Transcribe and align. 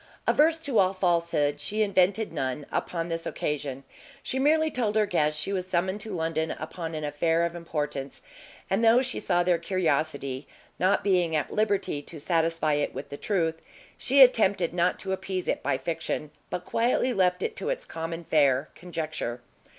Averse 0.25 0.57
to 0.61 0.79
all 0.79 0.93
falsehood, 0.93 1.61
she 1.61 1.83
invented 1.83 2.33
none 2.33 2.65
upon 2.71 3.07
this 3.07 3.27
occasion; 3.27 3.83
she 4.23 4.39
merely 4.39 4.71
told 4.71 4.95
her 4.95 5.05
guests 5.05 5.39
she 5.39 5.53
was 5.53 5.67
summoned 5.67 5.99
to 6.01 6.09
London 6.11 6.49
upon 6.57 6.95
an 6.95 7.03
affair 7.03 7.45
of 7.45 7.53
importance; 7.53 8.23
and 8.67 8.83
though 8.83 9.03
she 9.03 9.19
saw 9.19 9.43
their 9.43 9.59
curiosity, 9.59 10.47
not 10.79 11.03
being 11.03 11.35
at 11.35 11.53
liberty 11.53 12.01
to 12.01 12.19
satisfy 12.19 12.73
it 12.73 12.95
with 12.95 13.09
the 13.09 13.15
truth, 13.15 13.61
she 13.95 14.23
attempted 14.23 14.73
not 14.73 14.97
to 14.97 15.11
appease 15.13 15.47
it 15.47 15.61
by 15.61 15.77
fiction, 15.77 16.31
but 16.49 16.65
quietly 16.65 17.13
left 17.13 17.43
it 17.43 17.55
to 17.55 17.69
its 17.69 17.85
common 17.85 18.23
fare, 18.23 18.69
conjecture. 18.73 19.39